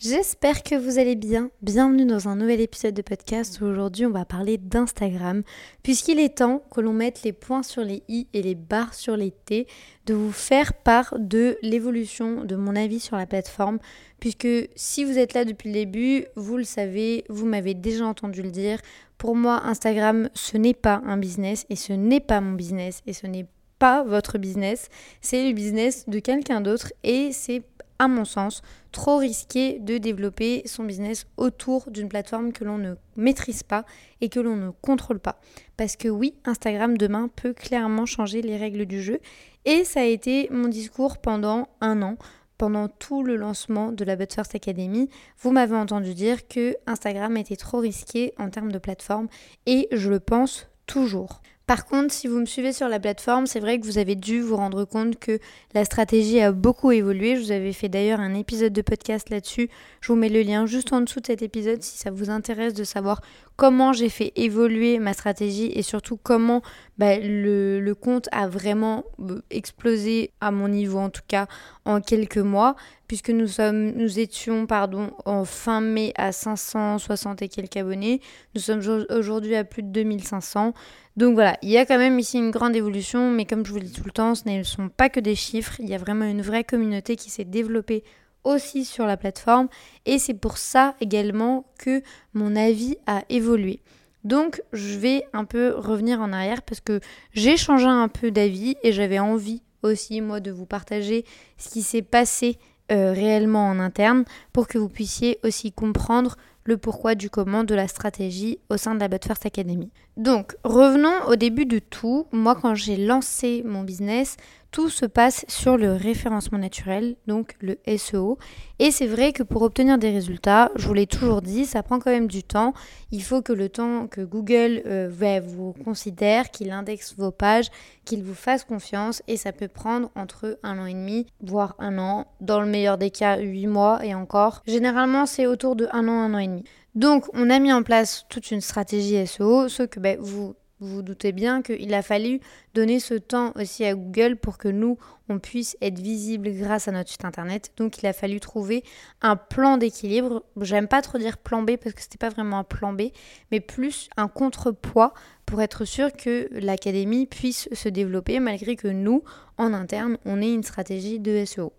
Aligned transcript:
J'espère 0.00 0.62
que 0.62 0.76
vous 0.76 1.00
allez 1.00 1.16
bien. 1.16 1.50
Bienvenue 1.60 2.06
dans 2.06 2.28
un 2.28 2.36
nouvel 2.36 2.60
épisode 2.60 2.94
de 2.94 3.02
podcast 3.02 3.60
où 3.60 3.64
aujourd'hui 3.64 4.06
on 4.06 4.10
va 4.10 4.24
parler 4.24 4.56
d'Instagram, 4.56 5.42
puisqu'il 5.82 6.20
est 6.20 6.38
temps 6.38 6.62
que 6.70 6.80
l'on 6.80 6.92
mette 6.92 7.24
les 7.24 7.32
points 7.32 7.64
sur 7.64 7.82
les 7.82 8.04
i 8.06 8.28
et 8.32 8.40
les 8.40 8.54
barres 8.54 8.94
sur 8.94 9.16
les 9.16 9.32
t, 9.32 9.66
de 10.06 10.14
vous 10.14 10.30
faire 10.30 10.72
part 10.74 11.16
de 11.18 11.58
l'évolution 11.62 12.44
de 12.44 12.54
mon 12.54 12.76
avis 12.76 13.00
sur 13.00 13.16
la 13.16 13.26
plateforme, 13.26 13.80
puisque 14.20 14.46
si 14.76 15.04
vous 15.04 15.18
êtes 15.18 15.34
là 15.34 15.44
depuis 15.44 15.70
le 15.70 15.74
début, 15.74 16.26
vous 16.36 16.58
le 16.58 16.62
savez, 16.62 17.24
vous 17.28 17.46
m'avez 17.46 17.74
déjà 17.74 18.06
entendu 18.06 18.42
le 18.42 18.52
dire, 18.52 18.78
pour 19.16 19.34
moi 19.34 19.66
Instagram 19.66 20.28
ce 20.32 20.58
n'est 20.58 20.74
pas 20.74 21.02
un 21.06 21.16
business 21.16 21.66
et 21.70 21.76
ce 21.76 21.92
n'est 21.92 22.20
pas 22.20 22.40
mon 22.40 22.52
business 22.52 23.02
et 23.08 23.12
ce 23.12 23.26
n'est 23.26 23.46
pas 23.80 24.04
votre 24.04 24.38
business, 24.38 24.90
c'est 25.20 25.44
le 25.44 25.54
business 25.54 26.08
de 26.08 26.20
quelqu'un 26.20 26.60
d'autre 26.60 26.92
et 27.02 27.32
c'est 27.32 27.64
à 27.98 28.08
mon 28.08 28.24
sens, 28.24 28.62
trop 28.92 29.16
risqué 29.16 29.78
de 29.80 29.98
développer 29.98 30.62
son 30.66 30.84
business 30.84 31.26
autour 31.36 31.90
d'une 31.90 32.08
plateforme 32.08 32.52
que 32.52 32.64
l'on 32.64 32.78
ne 32.78 32.94
maîtrise 33.16 33.62
pas 33.62 33.84
et 34.20 34.28
que 34.28 34.40
l'on 34.40 34.56
ne 34.56 34.70
contrôle 34.70 35.18
pas. 35.18 35.40
Parce 35.76 35.96
que 35.96 36.08
oui, 36.08 36.34
Instagram 36.44 36.96
demain 36.96 37.28
peut 37.34 37.52
clairement 37.52 38.06
changer 38.06 38.42
les 38.42 38.56
règles 38.56 38.86
du 38.86 39.02
jeu. 39.02 39.18
Et 39.64 39.84
ça 39.84 40.00
a 40.00 40.04
été 40.04 40.48
mon 40.50 40.68
discours 40.68 41.18
pendant 41.18 41.68
un 41.80 42.02
an. 42.02 42.16
Pendant 42.56 42.88
tout 42.88 43.22
le 43.22 43.36
lancement 43.36 43.92
de 43.92 44.04
la 44.04 44.16
But 44.16 44.34
First 44.34 44.56
Academy, 44.56 45.08
vous 45.38 45.52
m'avez 45.52 45.76
entendu 45.76 46.12
dire 46.14 46.48
que 46.48 46.76
Instagram 46.88 47.36
était 47.36 47.54
trop 47.54 47.78
risqué 47.78 48.34
en 48.36 48.50
termes 48.50 48.72
de 48.72 48.78
plateforme 48.78 49.28
et 49.66 49.86
je 49.92 50.10
le 50.10 50.18
pense 50.18 50.66
toujours. 50.86 51.40
Par 51.68 51.84
contre, 51.84 52.14
si 52.14 52.28
vous 52.28 52.40
me 52.40 52.46
suivez 52.46 52.72
sur 52.72 52.88
la 52.88 52.98
plateforme, 52.98 53.46
c'est 53.46 53.60
vrai 53.60 53.78
que 53.78 53.84
vous 53.84 53.98
avez 53.98 54.14
dû 54.14 54.40
vous 54.40 54.56
rendre 54.56 54.86
compte 54.86 55.18
que 55.18 55.38
la 55.74 55.84
stratégie 55.84 56.40
a 56.40 56.50
beaucoup 56.50 56.92
évolué. 56.92 57.36
Je 57.36 57.42
vous 57.42 57.52
avais 57.52 57.74
fait 57.74 57.90
d'ailleurs 57.90 58.20
un 58.20 58.32
épisode 58.32 58.72
de 58.72 58.80
podcast 58.80 59.28
là-dessus. 59.28 59.68
Je 60.00 60.10
vous 60.10 60.18
mets 60.18 60.30
le 60.30 60.40
lien 60.40 60.64
juste 60.64 60.94
en 60.94 61.02
dessous 61.02 61.20
de 61.20 61.26
cet 61.26 61.42
épisode 61.42 61.82
si 61.82 61.98
ça 61.98 62.10
vous 62.10 62.30
intéresse 62.30 62.72
de 62.72 62.84
savoir 62.84 63.20
comment 63.58 63.92
j'ai 63.92 64.08
fait 64.08 64.32
évoluer 64.36 65.00
ma 65.00 65.12
stratégie 65.12 65.72
et 65.74 65.82
surtout 65.82 66.16
comment 66.16 66.62
bah, 66.96 67.18
le, 67.18 67.92
compte 67.92 68.28
a 68.30 68.46
vraiment 68.46 69.04
euh, 69.18 69.42
explosé 69.50 70.30
à 70.40 70.52
mon 70.52 70.68
niveau 70.68 70.98
en 70.98 71.10
tout 71.10 71.22
cas 71.26 71.48
en 71.84 72.00
quelques 72.00 72.38
mois 72.38 72.76
puisque 73.08 73.30
nous 73.30 74.20
étions 74.20 74.66
pardon 74.66 75.10
en 75.24 75.44
fin 75.44 75.80
mai 75.80 76.12
à 76.16 76.30
560 76.30 77.42
et 77.42 77.48
quelques 77.48 77.76
abonnés. 77.76 78.20
Nous 78.54 78.60
sommes 78.60 78.80
aujourd'hui 79.10 79.56
à 79.56 79.64
plus 79.64 79.82
de 79.82 79.88
2500 79.88 80.72
donc 81.16 81.34
voilà 81.34 81.58
il 81.62 81.70
y 81.70 81.78
a 81.78 81.84
quand 81.84 81.98
même 81.98 82.20
ici 82.20 82.38
une 82.38 82.52
grande 82.52 82.76
évolution 82.76 83.32
mais 83.32 83.44
comme 83.44 83.66
je 83.66 83.72
vous 83.72 83.78
le 83.78 83.84
dis 83.84 83.92
tout 83.92 84.04
le 84.04 84.12
temps 84.12 84.36
ce 84.36 84.48
ne 84.48 84.62
sont 84.62 84.88
pas 84.88 85.08
que 85.08 85.18
des 85.18 85.34
chiffres. 85.34 85.74
Il 85.80 85.88
y 85.88 85.94
a 85.96 85.98
vraiment 85.98 86.26
une 86.26 86.42
vraie 86.42 86.62
communauté 86.62 87.16
qui 87.16 87.28
s'est 87.28 87.44
développée 87.44 88.04
aussi 88.44 88.84
sur 88.84 89.06
la 89.06 89.16
plateforme 89.16 89.68
et 90.06 90.18
c'est 90.18 90.34
pour 90.34 90.58
ça 90.58 90.94
également 91.00 91.66
que 91.78 92.02
mon 92.34 92.56
avis 92.56 92.96
a 93.06 93.22
évolué. 93.28 93.80
Donc 94.24 94.62
je 94.72 94.98
vais 94.98 95.24
un 95.32 95.44
peu 95.44 95.74
revenir 95.76 96.20
en 96.20 96.32
arrière 96.32 96.62
parce 96.62 96.80
que 96.80 97.00
j'ai 97.32 97.56
changé 97.56 97.86
un 97.86 98.08
peu 98.08 98.30
d'avis 98.30 98.76
et 98.82 98.92
j'avais 98.92 99.18
envie 99.18 99.62
aussi 99.82 100.20
moi 100.20 100.40
de 100.40 100.50
vous 100.50 100.66
partager 100.66 101.24
ce 101.56 101.68
qui 101.68 101.82
s'est 101.82 102.02
passé 102.02 102.58
euh, 102.90 103.12
réellement 103.12 103.68
en 103.68 103.78
interne 103.78 104.24
pour 104.52 104.66
que 104.66 104.78
vous 104.78 104.88
puissiez 104.88 105.38
aussi 105.44 105.72
comprendre 105.72 106.36
le 106.64 106.76
pourquoi 106.76 107.14
du 107.14 107.30
comment 107.30 107.64
de 107.64 107.74
la 107.74 107.88
stratégie 107.88 108.58
au 108.68 108.76
sein 108.76 108.94
de 108.94 109.00
la 109.00 109.08
But 109.08 109.24
First 109.24 109.46
Academy. 109.46 109.90
Donc, 110.18 110.54
revenons 110.64 111.26
au 111.26 111.36
début 111.36 111.64
de 111.64 111.78
tout. 111.78 112.26
Moi, 112.30 112.54
quand 112.60 112.74
j'ai 112.74 112.96
lancé 112.96 113.62
mon 113.64 113.84
business, 113.84 114.36
tout 114.70 114.90
se 114.90 115.06
passe 115.06 115.44
sur 115.48 115.76
le 115.76 115.92
référencement 115.94 116.58
naturel, 116.58 117.16
donc 117.26 117.54
le 117.60 117.78
SEO. 117.96 118.38
Et 118.78 118.90
c'est 118.90 119.06
vrai 119.06 119.32
que 119.32 119.42
pour 119.42 119.62
obtenir 119.62 119.98
des 119.98 120.10
résultats, 120.10 120.70
je 120.76 120.86
vous 120.86 120.94
l'ai 120.94 121.06
toujours 121.06 121.42
dit, 121.42 121.64
ça 121.64 121.82
prend 121.82 121.98
quand 121.98 122.10
même 122.10 122.28
du 122.28 122.42
temps. 122.42 122.74
Il 123.10 123.22
faut 123.22 123.40
que 123.42 123.52
le 123.52 123.68
temps 123.68 124.06
que 124.06 124.20
Google 124.20 124.82
euh, 124.86 125.40
vous 125.44 125.72
considère, 125.84 126.50
qu'il 126.50 126.70
indexe 126.70 127.14
vos 127.16 127.30
pages, 127.30 127.70
qu'il 128.04 128.22
vous 128.22 128.34
fasse 128.34 128.64
confiance. 128.64 129.22
Et 129.26 129.36
ça 129.36 129.52
peut 129.52 129.68
prendre 129.68 130.10
entre 130.14 130.58
un 130.62 130.78
an 130.78 130.86
et 130.86 130.94
demi, 130.94 131.26
voire 131.40 131.74
un 131.78 131.98
an. 131.98 132.26
Dans 132.40 132.60
le 132.60 132.66
meilleur 132.66 132.98
des 132.98 133.10
cas, 133.10 133.38
huit 133.38 133.66
mois 133.66 134.04
et 134.04 134.14
encore. 134.14 134.62
Généralement, 134.66 135.26
c'est 135.26 135.46
autour 135.46 135.76
de 135.76 135.88
un 135.92 136.06
an, 136.08 136.20
un 136.20 136.34
an 136.34 136.38
et 136.38 136.46
demi. 136.46 136.64
Donc, 136.94 137.26
on 137.32 137.48
a 137.48 137.58
mis 137.58 137.72
en 137.72 137.82
place 137.82 138.26
toute 138.28 138.50
une 138.50 138.60
stratégie 138.60 139.26
SEO, 139.26 139.68
ce 139.68 139.84
que 139.84 140.00
ben, 140.00 140.18
vous 140.20 140.54
vous 140.80 140.96
vous 140.96 141.02
doutez 141.02 141.32
bien 141.32 141.62
qu'il 141.62 141.92
a 141.92 142.02
fallu 142.02 142.40
donner 142.74 143.00
ce 143.00 143.14
temps 143.14 143.52
aussi 143.56 143.84
à 143.84 143.94
Google 143.94 144.36
pour 144.36 144.58
que 144.58 144.68
nous, 144.68 144.96
on 145.28 145.38
puisse 145.38 145.76
être 145.82 145.98
visible 145.98 146.50
grâce 146.52 146.86
à 146.86 146.92
notre 146.92 147.10
site 147.10 147.24
internet. 147.24 147.72
Donc 147.76 147.98
il 147.98 148.06
a 148.06 148.12
fallu 148.12 148.38
trouver 148.38 148.84
un 149.20 149.36
plan 149.36 149.76
d'équilibre. 149.76 150.44
J'aime 150.60 150.86
pas 150.86 151.02
trop 151.02 151.18
dire 151.18 151.38
plan 151.38 151.62
B 151.62 151.72
parce 151.76 151.94
que 151.94 152.02
c'était 152.02 152.18
pas 152.18 152.28
vraiment 152.28 152.58
un 152.58 152.64
plan 152.64 152.92
B, 152.92 153.08
mais 153.50 153.60
plus 153.60 154.08
un 154.16 154.28
contrepoids 154.28 155.14
pour 155.46 155.62
être 155.62 155.84
sûr 155.84 156.12
que 156.12 156.48
l'académie 156.52 157.26
puisse 157.26 157.68
se 157.72 157.88
développer 157.88 158.38
malgré 158.38 158.76
que 158.76 158.88
nous, 158.88 159.24
en 159.56 159.72
interne, 159.72 160.18
on 160.24 160.40
ait 160.40 160.52
une 160.52 160.62
stratégie 160.62 161.18
de 161.18 161.44
SEO. 161.44 161.72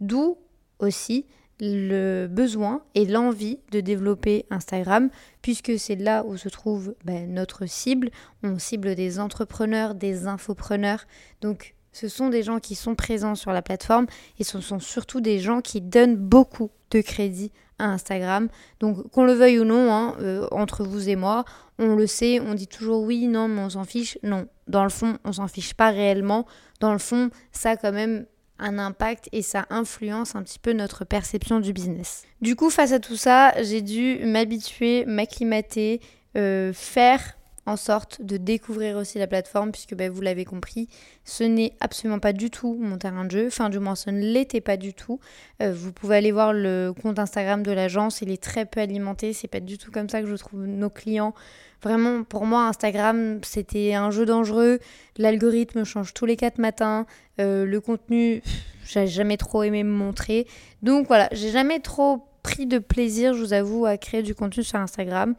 D'où 0.00 0.38
aussi 0.78 1.26
le 1.60 2.26
besoin 2.26 2.82
et 2.94 3.06
l'envie 3.06 3.58
de 3.72 3.80
développer 3.80 4.46
Instagram, 4.50 5.08
puisque 5.42 5.78
c'est 5.78 5.96
là 5.96 6.24
où 6.24 6.36
se 6.36 6.48
trouve 6.48 6.94
ben, 7.04 7.32
notre 7.32 7.66
cible. 7.66 8.10
On 8.42 8.58
cible 8.58 8.94
des 8.94 9.18
entrepreneurs, 9.18 9.94
des 9.94 10.26
infopreneurs. 10.26 11.06
Donc 11.40 11.74
ce 11.92 12.08
sont 12.08 12.28
des 12.28 12.42
gens 12.42 12.58
qui 12.58 12.74
sont 12.74 12.94
présents 12.94 13.34
sur 13.34 13.52
la 13.52 13.62
plateforme 13.62 14.06
et 14.38 14.44
ce 14.44 14.60
sont 14.60 14.80
surtout 14.80 15.20
des 15.20 15.38
gens 15.38 15.62
qui 15.62 15.80
donnent 15.80 16.16
beaucoup 16.16 16.70
de 16.90 17.00
crédit 17.00 17.52
à 17.78 17.86
Instagram. 17.86 18.48
Donc 18.80 19.10
qu'on 19.10 19.24
le 19.24 19.32
veuille 19.32 19.58
ou 19.58 19.64
non, 19.64 19.92
hein, 19.92 20.14
euh, 20.20 20.46
entre 20.50 20.84
vous 20.84 21.08
et 21.08 21.16
moi, 21.16 21.44
on 21.78 21.94
le 21.94 22.06
sait, 22.06 22.40
on 22.40 22.54
dit 22.54 22.68
toujours 22.68 23.02
oui, 23.02 23.26
non, 23.28 23.48
mais 23.48 23.62
on 23.62 23.70
s'en 23.70 23.84
fiche. 23.84 24.18
Non, 24.22 24.46
dans 24.68 24.84
le 24.84 24.90
fond, 24.90 25.18
on 25.24 25.32
s'en 25.32 25.48
fiche 25.48 25.74
pas 25.74 25.90
réellement. 25.90 26.46
Dans 26.80 26.92
le 26.92 26.98
fond, 26.98 27.30
ça 27.52 27.76
quand 27.76 27.92
même 27.92 28.26
un 28.58 28.78
impact 28.78 29.28
et 29.32 29.42
ça 29.42 29.66
influence 29.70 30.34
un 30.34 30.42
petit 30.42 30.58
peu 30.58 30.72
notre 30.72 31.04
perception 31.04 31.60
du 31.60 31.72
business. 31.72 32.24
Du 32.40 32.56
coup, 32.56 32.70
face 32.70 32.92
à 32.92 33.00
tout 33.00 33.16
ça, 33.16 33.52
j'ai 33.62 33.82
dû 33.82 34.24
m'habituer, 34.24 35.04
m'acclimater, 35.06 36.00
euh, 36.36 36.72
faire 36.72 37.35
en 37.66 37.76
sorte 37.76 38.22
de 38.22 38.36
découvrir 38.36 38.96
aussi 38.96 39.18
la 39.18 39.26
plateforme, 39.26 39.72
puisque 39.72 39.94
bah, 39.94 40.08
vous 40.08 40.20
l'avez 40.20 40.44
compris, 40.44 40.88
ce 41.24 41.44
n'est 41.44 41.72
absolument 41.80 42.20
pas 42.20 42.32
du 42.32 42.50
tout 42.50 42.78
mon 42.80 42.96
terrain 42.96 43.24
de 43.24 43.30
jeu, 43.30 43.46
enfin 43.48 43.68
du 43.68 43.80
moins 43.80 43.96
ce 43.96 44.10
ne 44.10 44.20
l'était 44.20 44.60
pas 44.60 44.76
du 44.76 44.94
tout. 44.94 45.18
Euh, 45.60 45.72
vous 45.74 45.92
pouvez 45.92 46.16
aller 46.16 46.32
voir 46.32 46.52
le 46.52 46.92
compte 46.92 47.18
Instagram 47.18 47.62
de 47.62 47.72
l'agence, 47.72 48.22
il 48.22 48.30
est 48.30 48.42
très 48.42 48.64
peu 48.64 48.80
alimenté, 48.80 49.32
c'est 49.32 49.48
pas 49.48 49.60
du 49.60 49.78
tout 49.78 49.90
comme 49.90 50.08
ça 50.08 50.22
que 50.22 50.28
je 50.28 50.36
trouve 50.36 50.64
nos 50.64 50.90
clients. 50.90 51.34
Vraiment, 51.82 52.24
pour 52.24 52.46
moi, 52.46 52.66
Instagram, 52.68 53.40
c'était 53.42 53.94
un 53.94 54.10
jeu 54.10 54.24
dangereux. 54.24 54.78
L'algorithme 55.18 55.84
change 55.84 56.14
tous 56.14 56.24
les 56.24 56.36
quatre 56.36 56.58
matins. 56.58 57.06
Euh, 57.38 57.66
le 57.66 57.80
contenu, 57.80 58.42
j'ai 58.86 59.06
jamais 59.06 59.36
trop 59.36 59.62
aimé 59.62 59.84
me 59.84 59.92
montrer. 59.92 60.46
Donc 60.82 61.06
voilà, 61.06 61.28
j'ai 61.32 61.50
jamais 61.50 61.80
trop 61.80 62.24
pris 62.42 62.66
de 62.66 62.78
plaisir, 62.78 63.34
je 63.34 63.40
vous 63.40 63.52
avoue, 63.52 63.86
à 63.86 63.98
créer 63.98 64.22
du 64.22 64.34
contenu 64.34 64.62
sur 64.62 64.78
Instagram. 64.78 65.34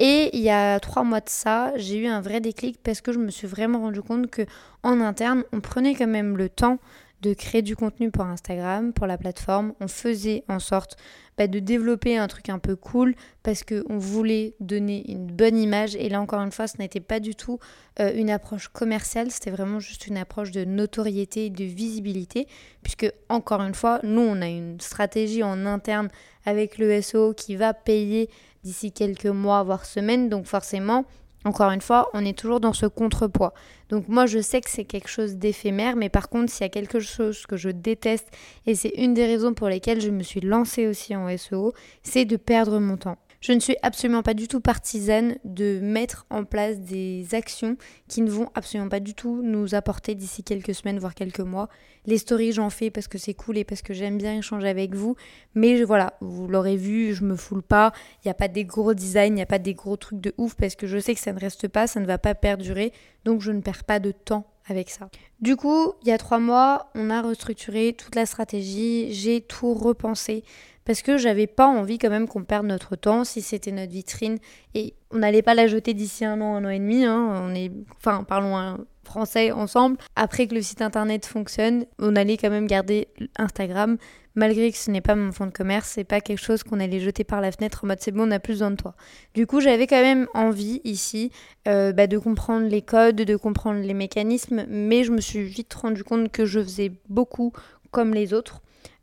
Et 0.00 0.30
il 0.32 0.42
y 0.42 0.50
a 0.50 0.80
trois 0.80 1.04
mois 1.04 1.20
de 1.20 1.28
ça, 1.28 1.72
j'ai 1.76 1.98
eu 1.98 2.06
un 2.06 2.20
vrai 2.20 2.40
déclic 2.40 2.82
parce 2.82 3.00
que 3.00 3.12
je 3.12 3.18
me 3.18 3.30
suis 3.30 3.46
vraiment 3.46 3.80
rendu 3.80 4.02
compte 4.02 4.28
que 4.28 4.42
en 4.82 5.00
interne, 5.00 5.44
on 5.52 5.60
prenait 5.60 5.94
quand 5.94 6.08
même 6.08 6.36
le 6.36 6.48
temps 6.48 6.78
de 7.24 7.32
créer 7.32 7.62
du 7.62 7.74
contenu 7.74 8.10
pour 8.10 8.26
Instagram, 8.26 8.92
pour 8.92 9.06
la 9.06 9.16
plateforme. 9.16 9.72
On 9.80 9.88
faisait 9.88 10.44
en 10.48 10.58
sorte 10.58 10.96
bah, 11.38 11.46
de 11.46 11.58
développer 11.58 12.18
un 12.18 12.28
truc 12.28 12.50
un 12.50 12.58
peu 12.58 12.76
cool 12.76 13.14
parce 13.42 13.64
qu'on 13.64 13.96
voulait 13.96 14.54
donner 14.60 15.10
une 15.10 15.28
bonne 15.28 15.56
image. 15.56 15.96
Et 15.96 16.10
là, 16.10 16.20
encore 16.20 16.42
une 16.42 16.52
fois, 16.52 16.66
ce 16.66 16.76
n'était 16.78 17.00
pas 17.00 17.20
du 17.20 17.34
tout 17.34 17.58
euh, 17.98 18.12
une 18.14 18.28
approche 18.28 18.68
commerciale, 18.68 19.30
c'était 19.30 19.50
vraiment 19.50 19.80
juste 19.80 20.06
une 20.06 20.18
approche 20.18 20.50
de 20.50 20.66
notoriété 20.66 21.46
et 21.46 21.50
de 21.50 21.64
visibilité. 21.64 22.46
Puisque, 22.82 23.10
encore 23.30 23.62
une 23.62 23.74
fois, 23.74 24.00
nous, 24.02 24.20
on 24.20 24.42
a 24.42 24.48
une 24.48 24.78
stratégie 24.80 25.42
en 25.42 25.64
interne 25.64 26.08
avec 26.44 26.76
le 26.76 27.00
SEO 27.00 27.32
qui 27.32 27.56
va 27.56 27.72
payer 27.72 28.28
d'ici 28.64 28.90
quelques 28.90 29.26
mois, 29.26 29.62
voire 29.62 29.84
semaines. 29.84 30.28
Donc, 30.28 30.46
forcément, 30.46 31.04
encore 31.44 31.70
une 31.70 31.82
fois, 31.82 32.08
on 32.14 32.24
est 32.24 32.36
toujours 32.36 32.58
dans 32.58 32.72
ce 32.72 32.86
contrepoids. 32.86 33.52
Donc 33.90 34.08
moi, 34.08 34.24
je 34.24 34.38
sais 34.40 34.62
que 34.62 34.70
c'est 34.70 34.84
quelque 34.84 35.08
chose 35.08 35.36
d'éphémère, 35.36 35.94
mais 35.94 36.08
par 36.08 36.30
contre, 36.30 36.50
s'il 36.50 36.62
y 36.62 36.64
a 36.64 36.70
quelque 36.70 37.00
chose 37.00 37.44
que 37.46 37.56
je 37.56 37.68
déteste, 37.68 38.28
et 38.66 38.74
c'est 38.74 38.94
une 38.96 39.12
des 39.12 39.26
raisons 39.26 39.52
pour 39.52 39.68
lesquelles 39.68 40.00
je 40.00 40.10
me 40.10 40.22
suis 40.22 40.40
lancée 40.40 40.88
aussi 40.88 41.14
en 41.14 41.28
SEO, 41.36 41.74
c'est 42.02 42.24
de 42.24 42.36
perdre 42.36 42.78
mon 42.78 42.96
temps. 42.96 43.18
Je 43.44 43.52
ne 43.52 43.60
suis 43.60 43.76
absolument 43.82 44.22
pas 44.22 44.32
du 44.32 44.48
tout 44.48 44.60
partisane 44.60 45.36
de 45.44 45.78
mettre 45.82 46.24
en 46.30 46.44
place 46.44 46.80
des 46.80 47.26
actions 47.34 47.76
qui 48.08 48.22
ne 48.22 48.30
vont 48.30 48.48
absolument 48.54 48.88
pas 48.88 49.00
du 49.00 49.12
tout 49.12 49.42
nous 49.42 49.74
apporter 49.74 50.14
d'ici 50.14 50.42
quelques 50.42 50.74
semaines, 50.74 50.98
voire 50.98 51.14
quelques 51.14 51.40
mois. 51.40 51.68
Les 52.06 52.16
stories, 52.16 52.52
j'en 52.52 52.70
fais 52.70 52.90
parce 52.90 53.06
que 53.06 53.18
c'est 53.18 53.34
cool 53.34 53.58
et 53.58 53.64
parce 53.64 53.82
que 53.82 53.92
j'aime 53.92 54.16
bien 54.16 54.38
échanger 54.38 54.66
avec 54.66 54.94
vous. 54.94 55.14
Mais 55.54 55.82
voilà, 55.82 56.14
vous 56.22 56.48
l'aurez 56.48 56.78
vu, 56.78 57.12
je 57.12 57.22
me 57.22 57.36
foule 57.36 57.62
pas. 57.62 57.92
Il 58.24 58.28
n'y 58.28 58.30
a 58.30 58.34
pas 58.34 58.48
des 58.48 58.64
gros 58.64 58.94
designs, 58.94 59.26
il 59.26 59.34
n'y 59.34 59.42
a 59.42 59.46
pas 59.46 59.58
des 59.58 59.74
gros 59.74 59.98
trucs 59.98 60.22
de 60.22 60.32
ouf 60.38 60.54
parce 60.54 60.74
que 60.74 60.86
je 60.86 60.96
sais 60.96 61.14
que 61.14 61.20
ça 61.20 61.34
ne 61.34 61.38
reste 61.38 61.68
pas, 61.68 61.86
ça 61.86 62.00
ne 62.00 62.06
va 62.06 62.16
pas 62.16 62.34
perdurer. 62.34 62.94
Donc 63.26 63.42
je 63.42 63.52
ne 63.52 63.60
perds 63.60 63.84
pas 63.84 64.00
de 64.00 64.10
temps 64.10 64.46
avec 64.66 64.88
ça. 64.88 65.10
Du 65.42 65.56
coup, 65.56 65.92
il 66.00 66.08
y 66.08 66.12
a 66.12 66.16
trois 66.16 66.38
mois, 66.38 66.90
on 66.94 67.10
a 67.10 67.20
restructuré 67.20 67.92
toute 67.92 68.14
la 68.14 68.24
stratégie, 68.24 69.12
j'ai 69.12 69.42
tout 69.42 69.74
repensé 69.74 70.44
parce 70.84 71.02
que 71.02 71.16
j'avais 71.18 71.46
pas 71.46 71.66
envie 71.66 71.98
quand 71.98 72.10
même 72.10 72.28
qu'on 72.28 72.44
perde 72.44 72.66
notre 72.66 72.96
temps 72.96 73.24
si 73.24 73.42
c'était 73.42 73.72
notre 73.72 73.92
vitrine 73.92 74.38
et 74.74 74.94
on 75.10 75.18
n'allait 75.18 75.42
pas 75.42 75.54
la 75.54 75.66
jeter 75.66 75.94
d'ici 75.94 76.24
un 76.24 76.40
an, 76.40 76.56
un 76.56 76.64
an 76.64 76.70
et 76.70 76.78
demi. 76.78 77.04
Hein. 77.04 77.42
on 77.42 77.54
est, 77.54 77.70
enfin, 77.96 78.24
parlons 78.24 78.56
un 78.56 78.78
français 79.04 79.52
ensemble. 79.52 79.98
Après 80.16 80.46
que 80.46 80.54
le 80.54 80.62
site 80.62 80.82
internet 80.82 81.26
fonctionne, 81.26 81.84
on 81.98 82.16
allait 82.16 82.36
quand 82.36 82.50
même 82.50 82.66
garder 82.66 83.08
Instagram, 83.36 83.96
malgré 84.34 84.72
que 84.72 84.78
ce 84.78 84.90
n'est 84.90 85.00
pas 85.00 85.14
mon 85.14 85.30
fonds 85.30 85.46
de 85.46 85.52
commerce, 85.52 85.92
c'est 85.94 86.04
pas 86.04 86.20
quelque 86.20 86.40
chose 86.40 86.62
qu'on 86.62 86.80
allait 86.80 87.00
jeter 87.00 87.24
par 87.24 87.40
la 87.40 87.52
fenêtre 87.52 87.84
en 87.84 87.86
mode 87.86 88.00
c'est 88.00 88.10
bon, 88.10 88.28
on 88.28 88.30
a 88.30 88.40
plus 88.40 88.54
besoin 88.54 88.72
de 88.72 88.76
toi. 88.76 88.94
Du 89.34 89.46
coup, 89.46 89.60
j'avais 89.60 89.86
quand 89.86 90.02
même 90.02 90.26
envie 90.34 90.80
ici 90.84 91.30
euh, 91.68 91.92
bah, 91.92 92.06
de 92.06 92.18
comprendre 92.18 92.66
les 92.66 92.82
codes, 92.82 93.16
de 93.16 93.36
comprendre 93.36 93.80
les 93.80 93.94
mécanismes, 93.94 94.64
mais 94.68 95.04
je 95.04 95.12
me 95.12 95.20
suis 95.20 95.44
vite 95.44 95.72
rendu 95.74 96.02
compte 96.02 96.32
que 96.32 96.44
je 96.44 96.60
faisais 96.60 96.92
beaucoup 97.08 97.52
comme 97.90 98.12
les 98.12 98.34
autres 98.34 98.60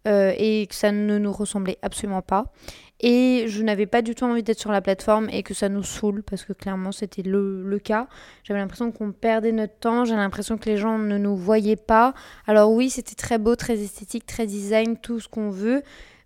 euh, 0.07 0.33
et 0.37 0.67
que 0.67 0.75
ça 0.75 0.91
ne 0.91 1.17
nous 1.17 1.31
ressemblait 1.31 1.77
absolument 1.81 2.21
pas. 2.21 2.45
Et 3.01 3.45
je 3.47 3.63
n'avais 3.63 3.87
pas 3.87 4.03
du 4.03 4.13
tout 4.13 4.25
envie 4.25 4.43
d'être 4.43 4.59
sur 4.59 4.71
la 4.71 4.81
plateforme 4.81 5.27
et 5.31 5.41
que 5.41 5.55
ça 5.55 5.69
nous 5.69 5.81
saoule 5.81 6.21
parce 6.21 6.43
que 6.43 6.53
clairement 6.53 6.91
c'était 6.91 7.23
le, 7.23 7.63
le, 7.63 7.79
cas. 7.79 8.07
J'avais 8.43 8.59
l'impression 8.59 8.91
qu'on 8.91 9.11
perdait 9.11 9.51
notre 9.51 9.75
temps, 9.79 10.05
j'avais 10.05 10.21
l'impression 10.21 10.57
que 10.57 10.69
les 10.69 10.77
gens 10.77 10.99
ne 10.99 11.17
nous 11.17 11.35
voyaient 11.35 11.75
pas. 11.75 12.13
Alors 12.45 12.71
oui, 12.71 12.91
c'était 12.91 13.15
très 13.15 13.39
beau, 13.39 13.55
très 13.55 13.79
esthétique, 13.81 14.27
très 14.27 14.45
design, 14.45 14.97
tout 14.97 15.19
ce 15.19 15.27
qu'on 15.27 15.49
veut, 15.49 15.81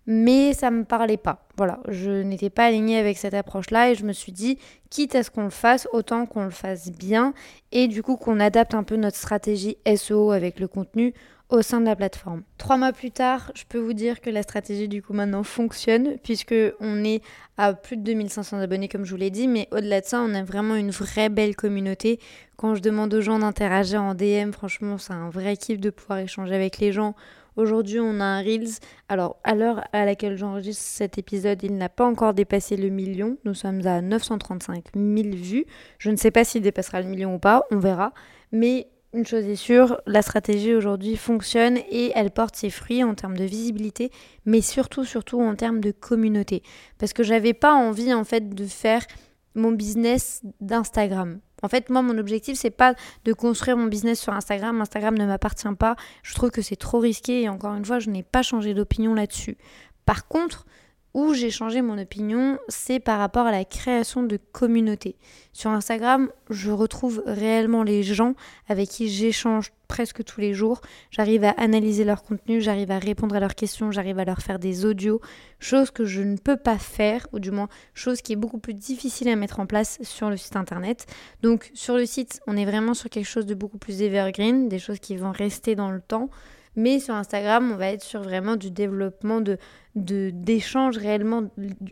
mais 0.06 0.52
ça 0.52 0.70
me 0.70 0.84
parlait 0.84 1.16
pas. 1.16 1.46
Voilà, 1.56 1.80
je 1.88 2.10
n'étais 2.10 2.50
pas 2.50 2.66
alignée 2.66 2.98
avec 2.98 3.16
cette 3.16 3.34
approche-là 3.34 3.90
et 3.90 3.94
je 3.94 4.04
me 4.04 4.12
suis 4.12 4.32
dit, 4.32 4.58
quitte 4.90 5.14
à 5.14 5.22
ce 5.22 5.30
qu'on 5.30 5.44
le 5.44 5.50
fasse, 5.50 5.88
autant 5.92 6.26
qu'on 6.26 6.44
le 6.44 6.50
fasse 6.50 6.92
bien 6.92 7.32
et 7.72 7.88
du 7.88 8.02
coup 8.02 8.16
qu'on 8.16 8.38
adapte 8.38 8.74
un 8.74 8.82
peu 8.82 8.96
notre 8.96 9.16
stratégie 9.16 9.78
SEO 9.96 10.30
avec 10.30 10.60
le 10.60 10.68
contenu 10.68 11.14
au 11.48 11.62
sein 11.62 11.80
de 11.80 11.86
la 11.86 11.94
plateforme. 11.94 12.42
Trois 12.58 12.76
mois 12.76 12.92
plus 12.92 13.12
tard, 13.12 13.52
je 13.54 13.64
peux 13.68 13.78
vous 13.78 13.92
dire 13.92 14.20
que 14.20 14.30
la 14.30 14.42
stratégie 14.42 14.88
du 14.88 15.02
coup 15.02 15.12
maintenant 15.12 15.44
fonctionne 15.44 16.18
puisque 16.22 16.54
on 16.80 17.04
est 17.04 17.22
à 17.56 17.72
plus 17.72 17.96
de 17.96 18.02
2500 18.02 18.58
abonnés 18.58 18.88
comme 18.88 19.04
je 19.04 19.12
vous 19.12 19.16
l'ai 19.16 19.30
dit, 19.30 19.46
mais 19.46 19.68
au-delà 19.70 20.00
de 20.00 20.06
ça, 20.06 20.20
on 20.20 20.34
a 20.34 20.42
vraiment 20.42 20.74
une 20.74 20.90
vraie 20.90 21.28
belle 21.28 21.54
communauté. 21.54 22.18
Quand 22.56 22.74
je 22.74 22.82
demande 22.82 23.14
aux 23.14 23.20
gens 23.20 23.38
d'interagir 23.38 24.02
en 24.02 24.14
DM, 24.14 24.50
franchement, 24.50 24.98
c'est 24.98 25.12
un 25.12 25.30
vrai 25.30 25.56
kiff 25.56 25.78
de 25.78 25.90
pouvoir 25.90 26.18
échanger 26.18 26.54
avec 26.54 26.78
les 26.78 26.90
gens. 26.90 27.14
Aujourd'hui, 27.56 28.00
on 28.00 28.20
a 28.20 28.24
un 28.24 28.42
Reels. 28.42 28.80
Alors, 29.08 29.36
à 29.42 29.54
l'heure 29.54 29.84
à 29.92 30.04
laquelle 30.04 30.36
j'enregistre 30.36 30.84
cet 30.84 31.16
épisode, 31.16 31.62
il 31.62 31.76
n'a 31.76 31.88
pas 31.88 32.04
encore 32.04 32.34
dépassé 32.34 32.76
le 32.76 32.90
million. 32.90 33.38
Nous 33.44 33.54
sommes 33.54 33.86
à 33.86 34.02
935 34.02 34.84
000 34.94 35.28
vues. 35.34 35.64
Je 35.98 36.10
ne 36.10 36.16
sais 36.16 36.30
pas 36.30 36.44
s'il 36.44 36.60
dépassera 36.62 37.00
le 37.00 37.08
million 37.08 37.34
ou 37.34 37.38
pas, 37.38 37.64
on 37.70 37.78
verra. 37.78 38.12
Mais 38.52 38.88
une 39.16 39.26
chose 39.26 39.44
est 39.44 39.56
sûre, 39.56 40.00
la 40.06 40.22
stratégie 40.22 40.74
aujourd'hui 40.74 41.16
fonctionne 41.16 41.78
et 41.90 42.12
elle 42.14 42.30
porte 42.30 42.56
ses 42.56 42.70
fruits 42.70 43.02
en 43.02 43.14
termes 43.14 43.36
de 43.36 43.44
visibilité, 43.44 44.10
mais 44.44 44.60
surtout, 44.60 45.04
surtout 45.04 45.40
en 45.40 45.56
termes 45.56 45.80
de 45.80 45.90
communauté. 45.90 46.62
Parce 46.98 47.12
que 47.12 47.22
j'avais 47.22 47.54
pas 47.54 47.72
envie 47.72 48.12
en 48.12 48.24
fait 48.24 48.54
de 48.54 48.66
faire 48.66 49.04
mon 49.54 49.72
business 49.72 50.42
d'Instagram. 50.60 51.40
En 51.62 51.68
fait, 51.68 51.88
moi, 51.88 52.02
mon 52.02 52.18
objectif, 52.18 52.58
c'est 52.58 52.70
pas 52.70 52.94
de 53.24 53.32
construire 53.32 53.78
mon 53.78 53.86
business 53.86 54.20
sur 54.20 54.34
Instagram. 54.34 54.80
Instagram 54.80 55.16
ne 55.16 55.26
m'appartient 55.26 55.74
pas. 55.78 55.96
Je 56.22 56.34
trouve 56.34 56.50
que 56.50 56.60
c'est 56.60 56.76
trop 56.76 56.98
risqué 56.98 57.42
et 57.42 57.48
encore 57.48 57.74
une 57.74 57.84
fois, 57.84 57.98
je 57.98 58.10
n'ai 58.10 58.22
pas 58.22 58.42
changé 58.42 58.74
d'opinion 58.74 59.14
là-dessus. 59.14 59.56
Par 60.04 60.28
contre, 60.28 60.66
où 61.16 61.32
j'ai 61.32 61.50
changé 61.50 61.80
mon 61.80 61.96
opinion, 61.96 62.58
c'est 62.68 63.00
par 63.00 63.18
rapport 63.18 63.46
à 63.46 63.50
la 63.50 63.64
création 63.64 64.22
de 64.22 64.38
communautés. 64.52 65.16
Sur 65.54 65.70
Instagram, 65.70 66.28
je 66.50 66.70
retrouve 66.70 67.22
réellement 67.24 67.82
les 67.82 68.02
gens 68.02 68.34
avec 68.68 68.90
qui 68.90 69.08
j'échange 69.08 69.72
presque 69.88 70.24
tous 70.24 70.42
les 70.42 70.52
jours. 70.52 70.82
J'arrive 71.10 71.44
à 71.44 71.52
analyser 71.52 72.04
leur 72.04 72.22
contenu, 72.22 72.60
j'arrive 72.60 72.90
à 72.90 72.98
répondre 72.98 73.34
à 73.34 73.40
leurs 73.40 73.54
questions, 73.54 73.90
j'arrive 73.90 74.18
à 74.18 74.26
leur 74.26 74.40
faire 74.40 74.58
des 74.58 74.84
audios, 74.84 75.22
chose 75.58 75.90
que 75.90 76.04
je 76.04 76.20
ne 76.20 76.36
peux 76.36 76.58
pas 76.58 76.76
faire, 76.76 77.26
ou 77.32 77.38
du 77.38 77.50
moins 77.50 77.70
chose 77.94 78.20
qui 78.20 78.34
est 78.34 78.36
beaucoup 78.36 78.58
plus 78.58 78.74
difficile 78.74 79.30
à 79.30 79.36
mettre 79.36 79.58
en 79.58 79.64
place 79.64 79.98
sur 80.02 80.28
le 80.28 80.36
site 80.36 80.56
internet. 80.56 81.06
Donc 81.40 81.70
sur 81.72 81.96
le 81.96 82.04
site, 82.04 82.42
on 82.46 82.58
est 82.58 82.66
vraiment 82.66 82.92
sur 82.92 83.08
quelque 83.08 83.24
chose 83.24 83.46
de 83.46 83.54
beaucoup 83.54 83.78
plus 83.78 84.02
evergreen, 84.02 84.68
des 84.68 84.78
choses 84.78 84.98
qui 84.98 85.16
vont 85.16 85.32
rester 85.32 85.76
dans 85.76 85.90
le 85.90 86.02
temps. 86.02 86.28
Mais 86.76 87.00
sur 87.00 87.14
Instagram, 87.14 87.72
on 87.72 87.76
va 87.76 87.88
être 87.88 88.02
sur 88.02 88.22
vraiment 88.22 88.56
du 88.56 88.70
développement 88.70 89.40
de 89.40 89.58
d'échanges 89.96 90.98
réellement 90.98 91.44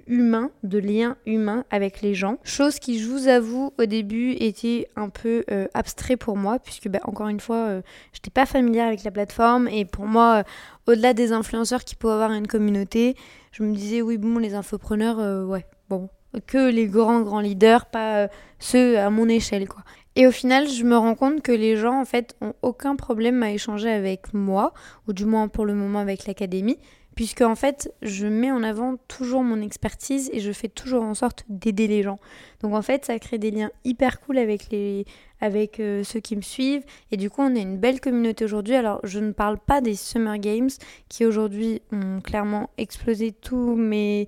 humains, 0.06 0.50
de 0.62 0.78
liens 0.78 1.16
humains 1.24 1.64
avec 1.70 2.02
les 2.02 2.14
gens. 2.14 2.36
Chose 2.44 2.78
qui, 2.78 2.98
je 2.98 3.08
vous 3.08 3.28
avoue, 3.28 3.72
au 3.78 3.86
début 3.86 4.32
était 4.32 4.88
un 4.94 5.08
peu 5.08 5.42
euh, 5.50 5.66
abstrait 5.72 6.18
pour 6.18 6.36
moi, 6.36 6.58
puisque 6.58 6.88
bah, 6.88 7.00
encore 7.04 7.28
une 7.28 7.40
fois, 7.40 7.66
je 7.68 7.72
euh, 7.72 7.80
j'étais 8.12 8.30
pas 8.30 8.44
familière 8.44 8.86
avec 8.86 9.04
la 9.04 9.10
plateforme 9.10 9.68
et 9.68 9.86
pour 9.86 10.04
moi, 10.04 10.40
euh, 10.40 10.92
au-delà 10.92 11.14
des 11.14 11.32
influenceurs 11.32 11.82
qui 11.82 11.94
peuvent 11.96 12.10
avoir 12.10 12.32
une 12.32 12.46
communauté, 12.46 13.16
je 13.52 13.62
me 13.62 13.74
disais 13.74 14.02
oui 14.02 14.18
bon 14.18 14.38
les 14.38 14.54
infopreneurs, 14.54 15.48
ouais 15.48 15.64
bon 15.88 16.10
que 16.46 16.70
les 16.70 16.86
grands 16.86 17.20
grands 17.22 17.40
leaders, 17.40 17.86
pas 17.86 18.28
ceux 18.58 18.98
à 18.98 19.10
mon 19.10 19.28
échelle 19.28 19.68
quoi. 19.68 19.82
Et 20.16 20.26
au 20.26 20.30
final, 20.30 20.68
je 20.68 20.84
me 20.84 20.96
rends 20.96 21.16
compte 21.16 21.42
que 21.42 21.50
les 21.50 21.76
gens, 21.76 22.00
en 22.00 22.04
fait, 22.04 22.36
ont 22.40 22.52
aucun 22.62 22.94
problème 22.94 23.42
à 23.42 23.50
échanger 23.50 23.90
avec 23.90 24.32
moi, 24.32 24.72
ou 25.08 25.12
du 25.12 25.24
moins 25.24 25.48
pour 25.48 25.66
le 25.66 25.74
moment 25.74 25.98
avec 25.98 26.26
l'académie, 26.26 26.78
puisque 27.16 27.42
en 27.42 27.56
fait, 27.56 27.92
je 28.02 28.26
mets 28.26 28.52
en 28.52 28.62
avant 28.62 28.96
toujours 29.08 29.42
mon 29.42 29.60
expertise 29.60 30.30
et 30.32 30.38
je 30.38 30.52
fais 30.52 30.68
toujours 30.68 31.02
en 31.02 31.14
sorte 31.14 31.44
d'aider 31.48 31.88
les 31.88 32.02
gens. 32.02 32.18
Donc 32.60 32.74
en 32.74 32.82
fait, 32.82 33.04
ça 33.04 33.18
crée 33.18 33.38
des 33.38 33.50
liens 33.50 33.70
hyper 33.84 34.20
cool 34.20 34.38
avec 34.38 34.70
les 34.70 35.04
avec 35.40 35.78
euh, 35.78 36.02
ceux 36.04 36.20
qui 36.20 36.36
me 36.36 36.42
suivent 36.42 36.84
et 37.10 37.16
du 37.16 37.28
coup, 37.28 37.42
on 37.42 37.54
a 37.54 37.58
une 37.58 37.76
belle 37.76 38.00
communauté 38.00 38.44
aujourd'hui. 38.44 38.74
Alors, 38.74 39.00
je 39.04 39.18
ne 39.18 39.32
parle 39.32 39.58
pas 39.58 39.80
des 39.80 39.94
Summer 39.94 40.38
Games 40.38 40.70
qui 41.08 41.26
aujourd'hui 41.26 41.82
ont 41.92 42.20
clairement 42.20 42.70
explosé 42.78 43.32
tous 43.32 43.76
mes 43.76 44.26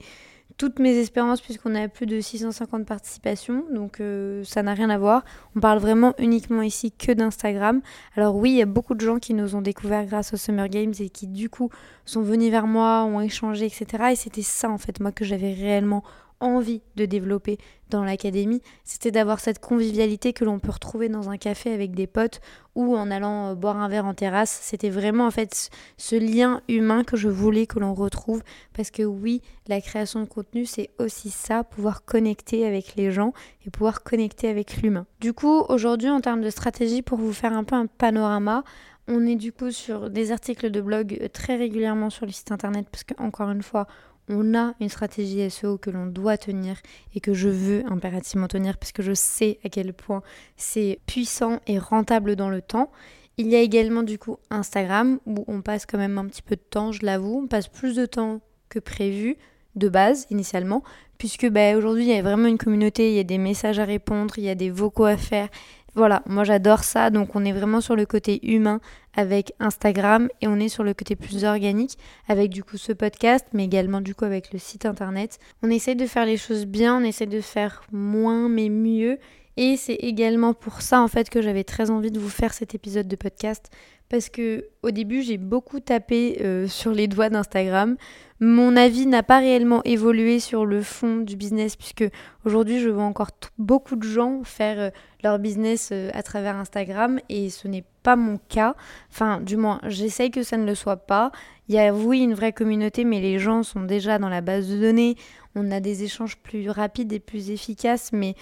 toutes 0.56 0.78
mes 0.78 0.96
espérances 0.96 1.40
puisqu'on 1.40 1.74
a 1.74 1.88
plus 1.88 2.06
de 2.06 2.20
650 2.20 2.86
participations, 2.86 3.64
donc 3.72 4.00
euh, 4.00 4.42
ça 4.44 4.62
n'a 4.62 4.74
rien 4.74 4.90
à 4.90 4.98
voir. 4.98 5.24
On 5.54 5.60
parle 5.60 5.78
vraiment 5.78 6.14
uniquement 6.18 6.62
ici 6.62 6.92
que 6.92 7.12
d'Instagram. 7.12 7.80
Alors 8.16 8.36
oui, 8.36 8.52
il 8.52 8.56
y 8.56 8.62
a 8.62 8.66
beaucoup 8.66 8.94
de 8.94 9.00
gens 9.00 9.18
qui 9.18 9.34
nous 9.34 9.54
ont 9.54 9.62
découvert 9.62 10.06
grâce 10.06 10.32
aux 10.32 10.36
Summer 10.36 10.68
Games 10.68 10.94
et 10.98 11.10
qui 11.10 11.26
du 11.26 11.50
coup 11.50 11.70
sont 12.04 12.22
venus 12.22 12.50
vers 12.50 12.66
moi, 12.66 13.04
ont 13.04 13.20
échangé, 13.20 13.66
etc. 13.66 14.04
Et 14.12 14.16
c'était 14.16 14.42
ça 14.42 14.70
en 14.70 14.78
fait, 14.78 15.00
moi 15.00 15.12
que 15.12 15.24
j'avais 15.24 15.52
réellement 15.52 16.02
envie 16.40 16.82
de 16.96 17.06
développer 17.06 17.58
dans 17.88 18.04
l'académie, 18.04 18.62
c'était 18.84 19.10
d'avoir 19.10 19.40
cette 19.40 19.60
convivialité 19.60 20.32
que 20.32 20.44
l'on 20.44 20.58
peut 20.58 20.72
retrouver 20.72 21.08
dans 21.08 21.30
un 21.30 21.36
café 21.36 21.72
avec 21.72 21.94
des 21.94 22.06
potes 22.06 22.40
ou 22.74 22.96
en 22.96 23.10
allant 23.10 23.50
euh, 23.50 23.54
boire 23.54 23.76
un 23.76 23.88
verre 23.88 24.06
en 24.06 24.14
terrasse. 24.14 24.58
C'était 24.62 24.90
vraiment 24.90 25.26
en 25.26 25.30
fait 25.30 25.70
ce 25.96 26.16
lien 26.16 26.62
humain 26.68 27.04
que 27.04 27.16
je 27.16 27.28
voulais 27.28 27.66
que 27.66 27.78
l'on 27.78 27.94
retrouve 27.94 28.42
parce 28.74 28.90
que 28.90 29.02
oui, 29.02 29.40
la 29.68 29.80
création 29.80 30.20
de 30.20 30.26
contenu, 30.26 30.66
c'est 30.66 30.90
aussi 30.98 31.30
ça, 31.30 31.64
pouvoir 31.64 32.04
connecter 32.04 32.66
avec 32.66 32.96
les 32.96 33.12
gens 33.12 33.32
et 33.64 33.70
pouvoir 33.70 34.02
connecter 34.02 34.48
avec 34.48 34.82
l'humain. 34.82 35.06
Du 35.20 35.32
coup, 35.32 35.64
aujourd'hui, 35.68 36.10
en 36.10 36.20
termes 36.20 36.42
de 36.42 36.50
stratégie, 36.50 37.02
pour 37.02 37.18
vous 37.18 37.32
faire 37.32 37.52
un 37.52 37.64
peu 37.64 37.76
un 37.76 37.86
panorama, 37.86 38.64
on 39.08 39.24
est 39.24 39.36
du 39.36 39.52
coup 39.52 39.70
sur 39.70 40.10
des 40.10 40.32
articles 40.32 40.70
de 40.70 40.80
blog 40.80 41.18
euh, 41.20 41.28
très 41.28 41.56
régulièrement 41.56 42.10
sur 42.10 42.26
le 42.26 42.32
site 42.32 42.50
internet 42.50 42.86
parce 42.90 43.04
que 43.04 43.14
encore 43.18 43.50
une 43.50 43.62
fois, 43.62 43.86
on 44.28 44.54
a 44.54 44.74
une 44.80 44.88
stratégie 44.88 45.48
SEO 45.50 45.78
que 45.78 45.90
l'on 45.90 46.06
doit 46.06 46.38
tenir 46.38 46.76
et 47.14 47.20
que 47.20 47.34
je 47.34 47.48
veux 47.48 47.84
impérativement 47.90 48.48
tenir 48.48 48.78
parce 48.78 48.92
que 48.92 49.02
je 49.02 49.12
sais 49.12 49.58
à 49.64 49.68
quel 49.68 49.92
point 49.92 50.22
c'est 50.56 50.98
puissant 51.06 51.60
et 51.66 51.78
rentable 51.78 52.36
dans 52.36 52.50
le 52.50 52.62
temps. 52.62 52.90
Il 53.38 53.48
y 53.48 53.56
a 53.56 53.60
également 53.60 54.02
du 54.02 54.18
coup 54.18 54.38
Instagram 54.50 55.18
où 55.26 55.44
on 55.46 55.60
passe 55.62 55.86
quand 55.86 55.98
même 55.98 56.18
un 56.18 56.26
petit 56.26 56.42
peu 56.42 56.56
de 56.56 56.62
temps, 56.68 56.92
je 56.92 57.04
l'avoue, 57.04 57.42
on 57.44 57.46
passe 57.46 57.68
plus 57.68 57.94
de 57.94 58.06
temps 58.06 58.40
que 58.68 58.78
prévu 58.78 59.36
de 59.76 59.88
base 59.88 60.26
initialement 60.30 60.82
puisque 61.18 61.48
bah, 61.48 61.76
aujourd'hui 61.76 62.04
il 62.04 62.14
y 62.14 62.18
a 62.18 62.22
vraiment 62.22 62.48
une 62.48 62.58
communauté, 62.58 63.10
il 63.10 63.16
y 63.16 63.20
a 63.20 63.24
des 63.24 63.38
messages 63.38 63.78
à 63.78 63.84
répondre, 63.84 64.34
il 64.38 64.44
y 64.44 64.48
a 64.48 64.54
des 64.54 64.70
vocaux 64.70 65.04
à 65.04 65.16
faire, 65.16 65.48
voilà, 65.96 66.22
moi 66.26 66.44
j'adore 66.44 66.84
ça. 66.84 67.08
Donc 67.08 67.34
on 67.34 67.44
est 67.44 67.52
vraiment 67.52 67.80
sur 67.80 67.96
le 67.96 68.04
côté 68.04 68.46
humain 68.46 68.80
avec 69.14 69.54
Instagram 69.60 70.28
et 70.42 70.46
on 70.46 70.56
est 70.56 70.68
sur 70.68 70.84
le 70.84 70.92
côté 70.92 71.16
plus 71.16 71.44
organique 71.44 71.98
avec 72.28 72.50
du 72.50 72.62
coup 72.62 72.76
ce 72.76 72.92
podcast, 72.92 73.46
mais 73.54 73.64
également 73.64 74.02
du 74.02 74.14
coup 74.14 74.26
avec 74.26 74.52
le 74.52 74.58
site 74.58 74.84
internet. 74.84 75.38
On 75.62 75.70
essaie 75.70 75.94
de 75.94 76.06
faire 76.06 76.26
les 76.26 76.36
choses 76.36 76.66
bien, 76.66 77.00
on 77.00 77.04
essaie 77.04 77.26
de 77.26 77.40
faire 77.40 77.82
moins 77.90 78.50
mais 78.50 78.68
mieux 78.68 79.18
Et 79.56 79.78
c'est 79.78 79.94
également 79.94 80.52
pour 80.52 80.82
ça 80.82 81.00
en 81.00 81.08
fait 81.08 81.30
que 81.30 81.40
j'avais 81.40 81.64
très 81.64 81.90
envie 81.90 82.10
de 82.10 82.20
vous 82.20 82.28
faire 82.28 82.52
cet 82.52 82.74
épisode 82.74 83.08
de 83.08 83.16
podcast 83.16 83.70
parce 84.08 84.28
que 84.28 84.68
au 84.82 84.90
début 84.90 85.22
j'ai 85.22 85.38
beaucoup 85.38 85.80
tapé 85.80 86.38
euh, 86.40 86.66
sur 86.66 86.92
les 86.92 87.08
doigts 87.08 87.30
d'Instagram. 87.30 87.96
Mon 88.38 88.76
avis 88.76 89.06
n'a 89.06 89.22
pas 89.22 89.38
réellement 89.38 89.82
évolué 89.84 90.40
sur 90.40 90.66
le 90.66 90.82
fond 90.82 91.16
du 91.16 91.36
business 91.36 91.74
puisque 91.74 92.04
aujourd'hui 92.44 92.80
je 92.80 92.90
vois 92.90 93.04
encore 93.04 93.30
beaucoup 93.56 93.96
de 93.96 94.06
gens 94.06 94.42
faire 94.44 94.78
euh, 94.78 94.90
leur 95.22 95.38
business 95.38 95.90
euh, 95.92 96.10
à 96.12 96.22
travers 96.22 96.56
Instagram 96.56 97.18
et 97.28 97.50
ce 97.50 97.66
n'est 97.66 97.84
pas 98.02 98.14
mon 98.14 98.38
cas. 98.48 98.76
Enfin, 99.10 99.40
du 99.40 99.56
moins, 99.56 99.80
j'essaye 99.84 100.30
que 100.30 100.44
ça 100.44 100.56
ne 100.56 100.64
le 100.64 100.74
soit 100.76 100.98
pas. 100.98 101.32
Il 101.68 101.74
y 101.74 101.78
a 101.78 101.92
oui 101.92 102.20
une 102.20 102.34
vraie 102.34 102.52
communauté, 102.52 103.04
mais 103.04 103.20
les 103.20 103.40
gens 103.40 103.64
sont 103.64 103.82
déjà 103.82 104.18
dans 104.18 104.28
la 104.28 104.40
base 104.42 104.68
de 104.68 104.78
données. 104.78 105.16
On 105.56 105.72
a 105.72 105.80
des 105.80 106.04
échanges 106.04 106.36
plus 106.36 106.70
rapides 106.70 107.12
et 107.12 107.18
plus 107.18 107.50
efficaces, 107.50 108.10
mais 108.12 108.36